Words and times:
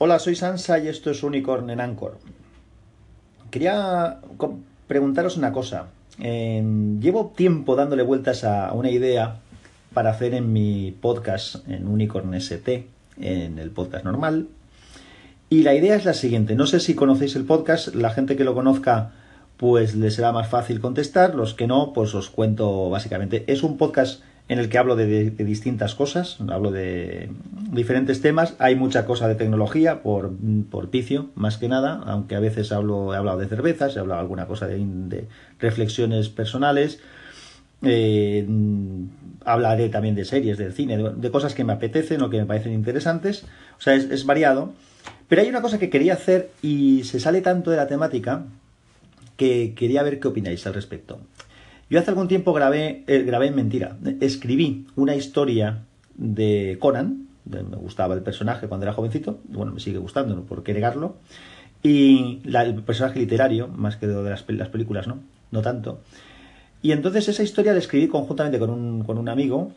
Hola, 0.00 0.20
soy 0.20 0.36
Sansa 0.36 0.78
y 0.78 0.86
esto 0.86 1.10
es 1.10 1.24
Unicorn 1.24 1.70
en 1.70 1.80
Anchor. 1.80 2.18
Quería 3.50 4.20
preguntaros 4.86 5.36
una 5.36 5.52
cosa. 5.52 5.88
llevo 6.16 7.32
tiempo 7.34 7.74
dándole 7.74 8.04
vueltas 8.04 8.44
a 8.44 8.72
una 8.74 8.90
idea 8.90 9.40
para 9.92 10.10
hacer 10.10 10.34
en 10.34 10.52
mi 10.52 10.92
podcast, 10.92 11.68
en 11.68 11.88
Unicorn 11.88 12.32
ST, 12.34 12.86
en 13.20 13.58
el 13.58 13.70
podcast 13.72 14.04
normal. 14.04 14.46
Y 15.50 15.64
la 15.64 15.74
idea 15.74 15.96
es 15.96 16.04
la 16.04 16.14
siguiente. 16.14 16.54
No 16.54 16.68
sé 16.68 16.78
si 16.78 16.94
conocéis 16.94 17.34
el 17.34 17.44
podcast, 17.44 17.92
la 17.92 18.10
gente 18.10 18.36
que 18.36 18.44
lo 18.44 18.54
conozca 18.54 19.10
pues 19.56 19.96
le 19.96 20.12
será 20.12 20.30
más 20.30 20.46
fácil 20.46 20.78
contestar, 20.80 21.34
los 21.34 21.54
que 21.54 21.66
no, 21.66 21.92
pues 21.92 22.14
os 22.14 22.30
cuento 22.30 22.88
básicamente. 22.88 23.42
Es 23.48 23.64
un 23.64 23.76
podcast 23.76 24.22
en 24.48 24.58
el 24.58 24.70
que 24.70 24.78
hablo 24.78 24.96
de, 24.96 25.30
distintas 25.30 25.94
cosas, 25.94 26.38
hablo 26.48 26.70
de 26.70 27.28
diferentes 27.70 28.22
temas, 28.22 28.54
hay 28.58 28.76
mucha 28.76 29.04
cosa 29.04 29.28
de 29.28 29.34
tecnología 29.34 30.02
por, 30.02 30.32
por 30.70 30.88
picio, 30.88 31.28
más 31.34 31.58
que 31.58 31.68
nada, 31.68 32.02
aunque 32.06 32.34
a 32.34 32.40
veces 32.40 32.72
hablo, 32.72 33.12
he 33.12 33.18
hablado 33.18 33.38
de 33.38 33.46
cervezas, 33.46 33.94
he 33.94 34.00
hablado 34.00 34.20
alguna 34.20 34.46
cosa 34.46 34.66
de, 34.66 35.26
reflexiones 35.58 36.30
personales, 36.30 37.00
eh, 37.82 38.46
hablaré 39.44 39.90
también 39.90 40.14
de 40.14 40.24
series, 40.24 40.56
del 40.56 40.72
cine, 40.72 40.96
de, 40.96 41.30
cosas 41.30 41.54
que 41.54 41.64
me 41.64 41.74
apetecen 41.74 42.22
o 42.22 42.30
que 42.30 42.38
me 42.38 42.46
parecen 42.46 42.72
interesantes, 42.72 43.44
o 43.76 43.82
sea, 43.82 43.94
es, 43.94 44.24
variado, 44.24 44.72
pero 45.28 45.42
hay 45.42 45.48
una 45.50 45.60
cosa 45.60 45.78
que 45.78 45.90
quería 45.90 46.14
hacer 46.14 46.50
y 46.62 47.04
se 47.04 47.20
sale 47.20 47.42
tanto 47.42 47.70
de 47.70 47.76
la 47.76 47.86
temática 47.86 48.46
que 49.36 49.74
quería 49.76 50.02
ver 50.02 50.20
qué 50.20 50.28
opináis 50.28 50.66
al 50.66 50.72
respecto. 50.72 51.20
Yo 51.90 51.98
hace 51.98 52.10
algún 52.10 52.28
tiempo 52.28 52.52
grabé, 52.52 53.04
eh, 53.06 53.22
grabé 53.22 53.50
mentira, 53.50 53.96
escribí 54.20 54.86
una 54.94 55.14
historia 55.16 55.84
de 56.16 56.76
Conan, 56.80 57.28
me 57.46 57.62
gustaba 57.62 58.14
el 58.14 58.22
personaje 58.22 58.68
cuando 58.68 58.84
era 58.84 58.92
jovencito, 58.92 59.38
bueno, 59.48 59.72
me 59.72 59.80
sigue 59.80 59.98
gustando, 59.98 60.34
no 60.36 60.42
por 60.42 60.62
qué 60.62 60.74
negarlo, 60.74 61.16
y 61.82 62.40
el 62.44 62.82
personaje 62.82 63.18
literario, 63.18 63.68
más 63.68 63.96
que 63.96 64.06
de 64.06 64.30
las, 64.30 64.42
películas, 64.42 65.06
¿no? 65.06 65.20
No 65.50 65.62
tanto. 65.62 66.00
Y 66.82 66.92
entonces 66.92 67.28
esa 67.28 67.42
historia 67.42 67.72
la 67.72 67.78
escribí 67.78 68.08
conjuntamente 68.08 68.58
con 68.58 68.70
un, 68.70 69.04
con 69.04 69.16
un 69.18 69.28
amigo. 69.28 69.72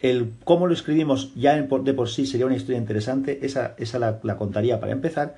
El 0.00 0.32
cómo 0.44 0.66
lo 0.66 0.72
escribimos 0.72 1.34
ya 1.34 1.54
de 1.60 1.94
por 1.94 2.08
sí 2.08 2.26
sería 2.26 2.46
una 2.46 2.56
historia 2.56 2.78
interesante, 2.78 3.40
esa, 3.42 3.74
esa 3.76 3.98
la, 3.98 4.20
la 4.22 4.36
contaría 4.36 4.80
para 4.80 4.92
empezar. 4.92 5.36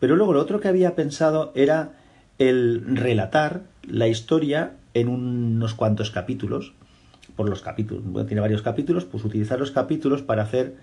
Pero 0.00 0.16
luego 0.16 0.32
lo 0.32 0.40
otro 0.40 0.60
que 0.60 0.68
había 0.68 0.94
pensado 0.94 1.52
era 1.54 1.92
el 2.38 2.96
relatar 2.96 3.62
la 3.86 4.08
historia 4.08 4.76
en 4.94 5.08
unos 5.08 5.74
cuantos 5.74 6.10
capítulos, 6.10 6.72
por 7.36 7.48
los 7.48 7.62
capítulos, 7.62 8.04
tiene 8.26 8.40
varios 8.40 8.62
capítulos, 8.62 9.04
pues 9.04 9.24
utilizar 9.24 9.58
los 9.58 9.70
capítulos 9.70 10.22
para 10.22 10.42
hacer 10.42 10.76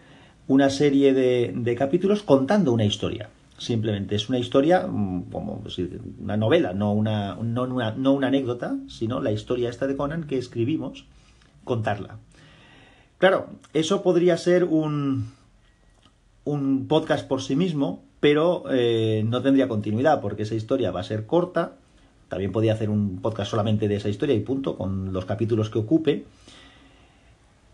una 0.47 0.69
serie 0.69 1.13
de, 1.13 1.75
capítulos 1.75 2.23
contando 2.23 2.73
una 2.73 2.85
historia. 2.85 3.29
Simplemente 3.57 4.16
es 4.16 4.27
una 4.27 4.39
historia, 4.39 4.88
mm, 4.88 5.29
como 5.31 5.63
una 6.19 6.35
novela, 6.35 6.73
no 6.73 6.94
una, 6.94 7.35
no, 7.35 7.63
una, 7.63 7.91
no 7.91 8.13
una 8.13 8.27
anécdota, 8.27 8.75
sino 8.88 9.22
la 9.22 9.31
historia 9.31 9.69
esta 9.69 9.88
de 9.88 9.95
Conan 9.95 10.23
que 10.23 10.38
escribimos, 10.38 11.05
contarla. 11.63 12.17
Claro, 13.17 13.52
eso 13.73 14.02
podría 14.02 14.35
ser 14.38 14.63
un, 14.63 15.31
un 16.44 16.88
podcast 16.88 17.27
por 17.27 17.41
sí 17.41 17.55
mismo, 17.55 18.03
pero 18.19 18.63
eh, 18.72 19.23
no 19.25 19.41
tendría 19.41 19.67
continuidad 19.67 20.22
porque 20.22 20.44
esa 20.44 20.55
historia 20.55 20.91
va 20.91 21.02
a 21.02 21.03
ser 21.03 21.25
corta. 21.25 21.75
También 22.31 22.53
podría 22.53 22.71
hacer 22.71 22.89
un 22.89 23.19
podcast 23.21 23.51
solamente 23.51 23.89
de 23.89 23.97
esa 23.97 24.07
historia 24.07 24.33
y 24.33 24.39
punto, 24.39 24.77
con 24.77 25.11
los 25.11 25.25
capítulos 25.25 25.69
que 25.69 25.79
ocupe. 25.79 26.25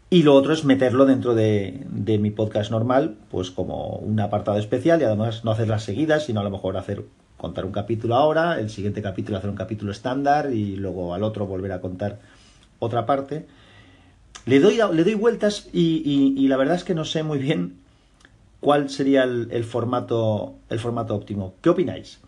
Y 0.09 0.23
lo 0.23 0.33
otro 0.33 0.52
es 0.52 0.66
meterlo 0.66 1.05
dentro 1.05 1.36
de, 1.36 1.86
mi 2.19 2.31
podcast 2.31 2.72
normal, 2.72 3.17
pues 3.30 3.52
como 3.52 3.97
un 3.97 4.19
apartado 4.19 4.58
especial 4.58 4.99
y 4.99 5.03
además 5.03 5.45
no 5.45 5.52
hacer 5.52 5.67
las 5.67 5.83
seguidas, 5.83 6.25
sino 6.25 6.39
a 6.39 6.44
lo 6.44 6.49
mejor 6.49 6.75
hacer 6.75 7.05
contar 7.38 7.66
un 7.66 7.72
capítulo 7.72 8.16
ahora, 8.16 8.59
el 8.59 8.72
siguiente 8.72 9.03
capítulo 9.03 9.38
hacer 9.38 9.52
un 9.52 9.55
capítulo 9.55 9.91
estándar 9.91 10.52
y 10.52 10.75
luego 10.75 11.14
al 11.14 11.21
otro 11.21 11.45
volver 11.45 11.71
a 11.73 11.80
contar 11.80 12.17
otra 12.80 13.05
parte. 13.05 13.45
Le 14.48 14.59
doy, 14.59 14.80
le 14.92 15.03
doy 15.03 15.14
vueltas 15.14 15.70
y 15.71 16.48
la 16.48 16.58
verdad 16.58 16.76
es 16.76 16.83
que 16.83 16.95
no 16.95 17.05
sé 17.05 17.21
muy 17.21 17.37
bien 17.37 17.76
cuál 18.59 18.89
sería 18.89 19.23
el, 19.23 19.64
formato, 19.64 20.55
el 20.70 20.80
formato 20.80 21.15
óptimo. 21.15 21.53
¿Qué 21.61 21.70
opináis? 21.70 22.20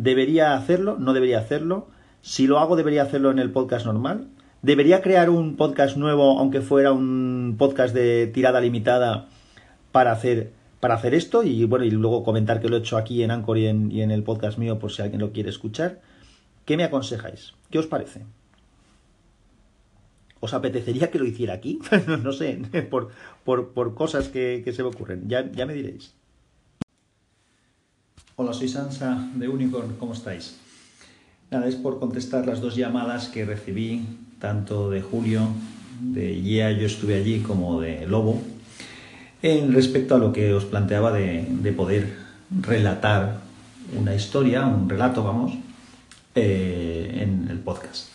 ¿Debería 0.00 0.54
hacerlo? 0.54 0.96
¿No 0.98 1.12
debería 1.12 1.40
hacerlo? 1.40 1.88
Si 2.22 2.46
lo 2.46 2.58
hago, 2.58 2.74
¿debería 2.74 3.02
hacerlo 3.02 3.30
en 3.30 3.38
el 3.38 3.50
podcast 3.50 3.84
normal? 3.84 4.28
¿Debería 4.62 5.02
crear 5.02 5.28
un 5.28 5.56
podcast 5.56 5.98
nuevo, 5.98 6.38
aunque 6.38 6.62
fuera 6.62 6.90
un 6.90 7.56
podcast 7.58 7.94
de 7.94 8.26
tirada 8.26 8.62
limitada, 8.62 9.28
para 9.92 10.12
hacer, 10.12 10.52
para 10.80 10.94
hacer 10.94 11.12
esto? 11.12 11.42
Y 11.42 11.64
bueno, 11.64 11.84
y 11.84 11.90
luego 11.90 12.24
comentar 12.24 12.62
que 12.62 12.70
lo 12.70 12.76
he 12.76 12.78
hecho 12.78 12.96
aquí 12.96 13.22
en 13.22 13.30
Anchor 13.30 13.58
y 13.58 13.66
en, 13.66 14.10
el 14.10 14.22
podcast 14.22 14.56
mío 14.56 14.78
por 14.78 14.90
si 14.90 15.02
alguien 15.02 15.20
lo 15.20 15.32
quiere 15.32 15.50
escuchar. 15.50 16.00
¿Qué 16.64 16.78
me 16.78 16.84
aconsejáis? 16.84 17.52
¿Qué 17.70 17.78
os 17.78 17.86
parece? 17.86 18.24
¿Os 20.40 20.54
apetecería 20.54 21.10
que 21.10 21.18
lo 21.18 21.26
hiciera 21.26 21.52
aquí? 21.52 21.78
no, 22.22 22.32
sé, 22.32 22.58
por, 22.90 23.10
por, 23.44 23.94
cosas 23.94 24.28
que, 24.28 24.64
se 24.74 24.82
me 24.82 24.88
ocurren. 24.88 25.28
Ya, 25.28 25.52
ya 25.52 25.66
me 25.66 25.74
diréis. 25.74 26.14
Hola, 28.42 28.54
soy 28.54 28.68
Sansa 28.68 29.28
de 29.34 29.48
Unicorn, 29.48 29.96
¿cómo 29.98 30.14
estáis? 30.14 30.56
Nada, 31.50 31.68
es 31.68 31.74
por 31.74 32.00
contestar 32.00 32.46
las 32.46 32.62
dos 32.62 32.74
llamadas 32.74 33.28
que 33.28 33.44
recibí, 33.44 34.02
tanto 34.38 34.88
de 34.88 35.02
Julio, 35.02 35.42
de 36.00 36.40
Yeah, 36.40 36.72
yo 36.72 36.86
estuve 36.86 37.16
allí, 37.16 37.40
como 37.40 37.82
de 37.82 38.06
Lobo, 38.06 38.40
en 39.42 39.74
respecto 39.74 40.14
a 40.14 40.18
lo 40.18 40.32
que 40.32 40.54
os 40.54 40.64
planteaba 40.64 41.12
de, 41.12 41.74
poder 41.76 42.16
relatar 42.62 43.40
una 43.94 44.14
historia, 44.14 44.64
un 44.64 44.88
relato, 44.88 45.22
vamos, 45.22 45.52
eh, 46.34 47.18
en 47.20 47.46
el 47.50 47.58
podcast. 47.58 48.08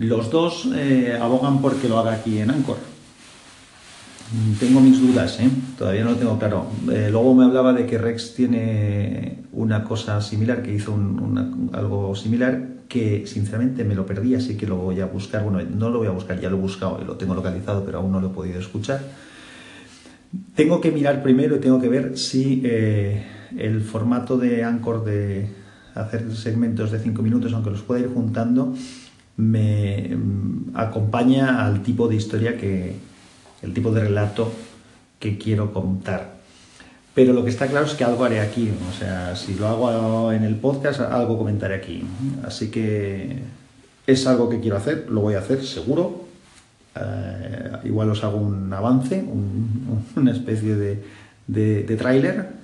Los 0.00 0.32
dos 0.32 0.66
eh, 0.74 1.16
abogan 1.22 1.62
porque 1.62 1.88
lo 1.88 2.00
haga 2.00 2.14
aquí 2.14 2.38
en 2.38 2.50
Anchor. 2.50 2.91
Tengo 4.58 4.80
mis 4.80 4.98
dudas, 4.98 5.38
¿eh? 5.40 5.50
todavía 5.76 6.04
no 6.04 6.12
lo 6.12 6.16
tengo 6.16 6.38
claro. 6.38 6.66
Eh, 6.90 7.08
luego 7.10 7.34
me 7.34 7.44
hablaba 7.44 7.74
de 7.74 7.84
que 7.84 7.98
Rex 7.98 8.34
tiene 8.34 9.44
una 9.52 9.84
cosa 9.84 10.22
similar, 10.22 10.62
que 10.62 10.74
hizo 10.74 10.98
algo 11.72 12.14
similar, 12.14 12.68
que 12.88 13.26
sinceramente 13.26 13.84
me 13.84 13.94
lo 13.94 14.06
perdí, 14.06 14.34
así 14.34 14.56
que 14.56 14.66
lo 14.66 14.76
voy 14.76 15.00
a 15.00 15.06
buscar. 15.06 15.42
Bueno, 15.42 15.60
no 15.76 15.90
lo 15.90 15.98
voy 15.98 16.08
a 16.08 16.12
buscar, 16.12 16.40
ya 16.40 16.48
lo 16.48 16.56
he 16.56 16.60
buscado 16.60 16.98
y 17.02 17.04
lo 17.04 17.16
tengo 17.16 17.34
localizado, 17.34 17.84
pero 17.84 17.98
aún 17.98 18.10
no 18.10 18.20
lo 18.20 18.28
he 18.28 18.30
podido 18.30 18.58
escuchar. 18.58 19.02
Tengo 20.54 20.80
que 20.80 20.90
mirar 20.90 21.22
primero 21.22 21.56
y 21.56 21.60
tengo 21.60 21.78
que 21.78 21.90
ver 21.90 22.16
si 22.16 22.62
el 22.64 23.82
formato 23.82 24.38
de 24.38 24.64
Anchor 24.64 25.04
de 25.04 25.46
hacer 25.94 26.34
segmentos 26.34 26.90
de 26.90 27.00
5 27.00 27.20
minutos, 27.22 27.52
aunque 27.52 27.70
los 27.70 27.82
pueda 27.82 28.00
ir 28.00 28.08
juntando, 28.08 28.74
me 29.36 30.16
mm, 30.16 30.70
acompaña 30.74 31.66
al 31.66 31.82
tipo 31.82 32.08
de 32.08 32.16
historia 32.16 32.56
que, 32.56 33.11
el 33.62 33.72
tipo 33.72 33.92
de 33.92 34.02
relato 34.02 34.52
que 35.18 35.38
quiero 35.38 35.72
contar. 35.72 36.32
Pero 37.14 37.32
lo 37.32 37.44
que 37.44 37.50
está 37.50 37.66
claro 37.66 37.86
es 37.86 37.92
que 37.92 38.04
algo 38.04 38.24
haré 38.24 38.40
aquí, 38.40 38.70
o 38.90 38.92
sea, 38.98 39.36
si 39.36 39.54
lo 39.54 39.68
hago 39.68 40.32
en 40.32 40.44
el 40.44 40.56
podcast, 40.56 41.00
algo 41.00 41.36
comentaré 41.36 41.74
aquí. 41.74 42.02
Así 42.44 42.70
que 42.70 43.40
es 44.06 44.26
algo 44.26 44.48
que 44.48 44.60
quiero 44.60 44.76
hacer, 44.76 45.06
lo 45.10 45.20
voy 45.20 45.34
a 45.34 45.40
hacer 45.40 45.62
seguro. 45.64 46.24
Eh, 46.94 47.72
igual 47.84 48.10
os 48.10 48.24
hago 48.24 48.38
un 48.38 48.72
avance, 48.72 49.24
una 50.16 50.32
especie 50.32 50.74
de, 50.74 51.02
de, 51.46 51.82
de 51.82 51.96
tráiler 51.96 52.61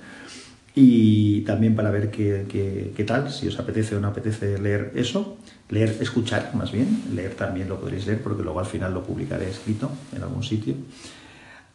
y 0.81 1.41
también 1.41 1.75
para 1.75 1.91
ver 1.91 2.09
qué, 2.09 3.03
tal, 3.05 3.29
si 3.29 3.49
os 3.49 3.59
apetece 3.59 3.97
o 3.97 3.99
no 3.99 4.07
apetece 4.07 4.57
leer 4.57 4.93
eso, 4.95 5.35
leer, 5.67 5.97
escuchar 5.99 6.55
más 6.55 6.71
bien, 6.71 7.03
leer 7.13 7.35
también 7.35 7.67
lo 7.67 7.81
podréis 7.81 8.07
leer 8.07 8.23
porque 8.23 8.43
luego 8.43 8.61
al 8.61 8.65
final 8.65 8.93
lo 8.93 9.03
publicaré 9.03 9.49
escrito 9.49 9.91
en 10.15 10.23
algún 10.23 10.41
sitio. 10.41 10.75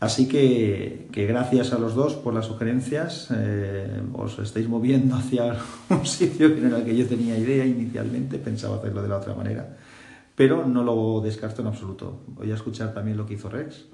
Así 0.00 0.26
que, 0.26 1.06
gracias 1.12 1.74
a 1.74 1.78
los 1.78 1.94
dos 1.94 2.14
por 2.14 2.32
las 2.32 2.46
sugerencias, 2.46 3.28
eh, 3.30 4.00
os 4.14 4.38
estáis 4.38 4.70
moviendo 4.70 5.16
hacia 5.16 5.54
un 5.90 6.06
sitio 6.06 6.54
que 6.54 6.62
no 6.62 6.68
era 6.68 6.78
el 6.78 6.84
que 6.86 6.96
yo 6.96 7.06
tenía 7.06 7.36
idea 7.36 7.66
inicialmente, 7.66 8.38
pensaba 8.38 8.76
hacerlo 8.76 9.02
de 9.02 9.08
la 9.08 9.18
otra 9.18 9.34
manera, 9.34 9.76
pero 10.34 10.66
no 10.66 10.82
lo 10.82 11.20
descarto 11.20 11.60
en 11.60 11.68
absoluto. 11.68 12.22
Voy 12.28 12.50
a 12.50 12.54
escuchar 12.54 12.94
también 12.94 13.18
lo 13.18 13.26
que 13.26 13.34
hizo 13.34 13.50
Rex 13.50 13.84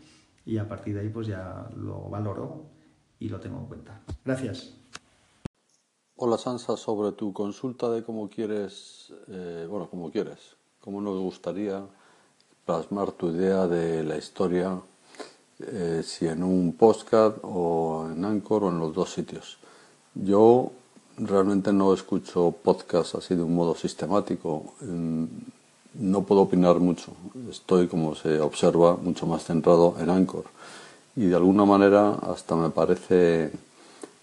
y 0.46 0.58
a 0.58 0.68
partir 0.68 0.94
de 0.94 1.00
ahí 1.00 1.08
pues 1.08 1.26
ya 1.26 1.68
lo 1.76 2.08
valoro 2.08 2.66
y 3.18 3.28
lo 3.28 3.40
tengo 3.40 3.58
en 3.58 3.66
cuenta. 3.66 4.02
Gracias. 4.24 4.80
Hola 6.22 6.36
Sansa, 6.36 6.76
sobre 6.76 7.12
tu 7.12 7.32
consulta 7.32 7.88
de 7.88 8.04
cómo 8.04 8.28
quieres, 8.28 9.10
eh, 9.28 9.66
bueno, 9.70 9.88
cómo 9.90 10.10
quieres, 10.10 10.36
cómo 10.84 11.00
nos 11.00 11.18
gustaría 11.18 11.82
plasmar 12.66 13.12
tu 13.12 13.30
idea 13.30 13.66
de 13.66 14.04
la 14.04 14.18
historia, 14.18 14.78
eh, 15.60 16.02
si 16.04 16.26
en 16.26 16.42
un 16.42 16.74
podcast 16.74 17.38
o 17.40 18.06
en 18.12 18.22
Anchor 18.22 18.64
o 18.64 18.68
en 18.68 18.80
los 18.80 18.94
dos 18.94 19.14
sitios. 19.14 19.56
Yo 20.14 20.72
realmente 21.16 21.72
no 21.72 21.94
escucho 21.94 22.54
podcast 22.62 23.14
así 23.14 23.34
de 23.34 23.42
un 23.42 23.54
modo 23.54 23.74
sistemático, 23.74 24.74
no 24.82 26.22
puedo 26.24 26.42
opinar 26.42 26.80
mucho, 26.80 27.12
estoy 27.48 27.88
como 27.88 28.14
se 28.14 28.42
observa 28.42 28.94
mucho 28.94 29.26
más 29.26 29.44
centrado 29.44 29.94
en 29.98 30.10
Anchor. 30.10 30.44
Y 31.16 31.28
de 31.28 31.36
alguna 31.36 31.64
manera 31.64 32.10
hasta 32.10 32.56
me 32.56 32.68
parece 32.68 33.52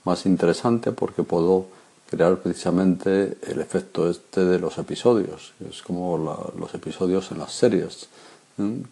más 0.06 0.28
interesante 0.28 0.92
porque 0.92 1.24
puedo 1.24 1.76
crear 2.10 2.38
precisamente 2.38 3.38
el 3.44 3.60
efecto 3.60 4.10
este 4.10 4.46
de 4.46 4.60
los 4.60 4.78
episodios. 4.78 5.54
Es 5.70 5.82
como 5.82 6.18
los 6.58 6.74
episodios 6.74 7.32
en 7.32 7.40
las 7.40 7.52
series, 7.52 8.08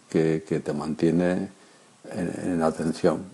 que, 0.08 0.62
te 0.64 0.72
mantiene 0.72 1.50
en, 2.12 2.62
atención. 2.62 3.24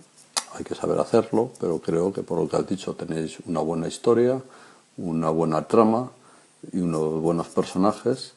Hay 0.53 0.63
que 0.63 0.75
saber 0.75 0.99
hacerlo, 0.99 1.51
pero 1.59 1.79
creo 1.79 2.13
que 2.13 2.23
por 2.23 2.39
lo 2.39 2.47
que 2.47 2.57
has 2.57 2.67
dicho 2.67 2.93
tenéis 2.95 3.39
una 3.45 3.59
buena 3.59 3.87
historia, 3.87 4.41
una 4.97 5.29
buena 5.29 5.67
trama 5.67 6.11
y 6.71 6.79
unos 6.79 7.21
buenos 7.21 7.47
personajes. 7.47 8.33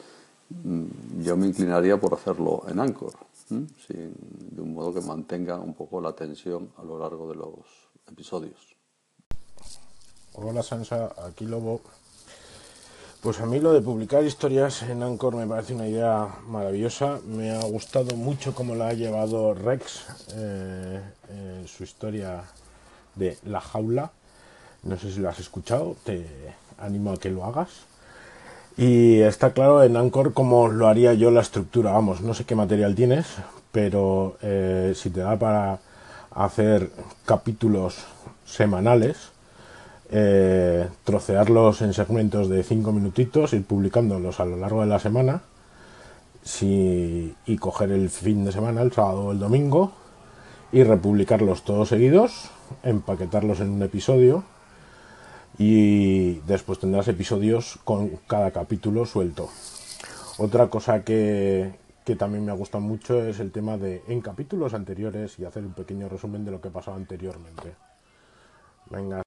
Mm, 0.50 1.22
yo 1.22 1.37
me 1.37 1.46
inclinaría 1.46 1.99
por 1.99 2.14
hacerlo 2.14 2.64
en 2.69 2.81
Anchor, 2.81 3.12
de 3.49 4.60
un 4.60 4.75
modo 4.75 4.92
que 4.92 5.00
mantenga 5.00 5.58
un 5.58 5.75
poco 5.75 6.00
la 6.00 6.12
tensión 6.12 6.70
a 6.78 6.84
lo 6.84 6.99
largo 6.99 7.28
de 7.28 7.37
los 7.37 7.54
episodios. 8.10 8.75
Hola 10.38 10.62
Sansa, 10.62 11.12
aquí 11.26 11.46
Lobo. 11.46 11.80
Pues 13.22 13.40
a 13.40 13.46
mí 13.46 13.58
lo 13.58 13.72
de 13.72 13.80
publicar 13.80 14.22
historias 14.22 14.82
en 14.82 15.02
Anchor 15.02 15.34
me 15.34 15.46
parece 15.46 15.72
una 15.72 15.88
idea 15.88 16.28
maravillosa. 16.46 17.20
Me 17.26 17.52
ha 17.52 17.64
gustado 17.64 18.14
mucho 18.16 18.54
cómo 18.54 18.74
la 18.74 18.88
ha 18.88 18.92
llevado 18.92 19.54
Rex, 19.54 20.04
eh, 20.34 21.00
su 21.66 21.84
historia 21.84 22.42
de 23.14 23.38
La 23.46 23.62
Jaula. 23.62 24.10
No 24.82 24.98
sé 24.98 25.10
si 25.10 25.20
lo 25.20 25.30
has 25.30 25.38
escuchado, 25.38 25.96
te 26.04 26.26
animo 26.78 27.12
a 27.12 27.16
que 27.16 27.30
lo 27.30 27.42
hagas. 27.42 27.70
Y 28.76 29.20
está 29.20 29.54
claro 29.54 29.82
en 29.84 29.96
Anchor 29.96 30.34
cómo 30.34 30.68
lo 30.68 30.86
haría 30.86 31.14
yo 31.14 31.30
la 31.30 31.40
estructura. 31.40 31.92
Vamos, 31.92 32.20
no 32.20 32.34
sé 32.34 32.44
qué 32.44 32.54
material 32.54 32.94
tienes, 32.94 33.26
pero 33.72 34.36
eh, 34.42 34.92
si 34.94 35.08
te 35.08 35.20
da 35.20 35.38
para 35.38 35.78
hacer 36.30 36.90
capítulos 37.24 37.96
semanales, 38.44 39.30
eh, 40.10 40.88
trocearlos 41.04 41.82
en 41.82 41.92
segmentos 41.92 42.48
de 42.48 42.62
5 42.62 42.92
minutitos, 42.92 43.52
ir 43.52 43.64
publicándolos 43.64 44.40
a 44.40 44.44
lo 44.44 44.56
largo 44.56 44.80
de 44.80 44.86
la 44.86 44.98
semana 44.98 45.42
y 46.60 47.56
coger 47.58 47.90
el 47.90 48.08
fin 48.08 48.44
de 48.44 48.52
semana, 48.52 48.82
el 48.82 48.92
sábado 48.92 49.26
o 49.26 49.32
el 49.32 49.38
domingo, 49.40 49.92
y 50.72 50.84
republicarlos 50.84 51.64
todos 51.64 51.88
seguidos, 51.88 52.50
empaquetarlos 52.82 53.60
en 53.60 53.70
un 53.70 53.82
episodio 53.82 54.44
y 55.58 56.34
después 56.40 56.78
tendrás 56.78 57.08
episodios 57.08 57.78
con 57.84 58.10
cada 58.26 58.50
capítulo 58.50 59.06
suelto. 59.06 59.48
Otra 60.38 60.68
cosa 60.68 61.02
que, 61.02 61.74
que 62.04 62.14
también 62.14 62.44
me 62.44 62.52
ha 62.52 62.54
gustado 62.54 62.84
mucho 62.84 63.24
es 63.24 63.40
el 63.40 63.50
tema 63.50 63.76
de 63.78 64.02
en 64.06 64.20
capítulos 64.20 64.74
anteriores 64.74 65.38
y 65.38 65.44
hacer 65.44 65.64
un 65.64 65.72
pequeño 65.72 66.08
resumen 66.08 66.44
de 66.44 66.50
lo 66.50 66.60
que 66.60 66.70
pasaba 66.70 66.96
anteriormente. 66.96 67.74
Venga. 68.90 69.14